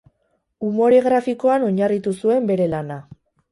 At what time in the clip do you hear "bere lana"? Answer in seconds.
2.55-3.01